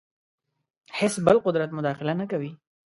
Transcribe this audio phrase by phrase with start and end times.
[0.99, 2.51] هېڅ بل قدرت مداخله نه کوي.